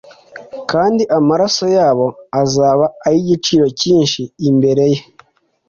[0.71, 2.05] kandi amaraso yabo
[2.41, 4.99] azaba ay’igiciro cyinshi imbere ye.”